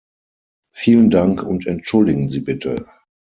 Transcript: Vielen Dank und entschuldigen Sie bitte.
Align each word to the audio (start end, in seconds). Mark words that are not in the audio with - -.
Vielen 0.73 1.11
Dank 1.11 1.43
und 1.43 1.67
entschuldigen 1.67 2.31
Sie 2.31 2.39
bitte. 2.39 2.87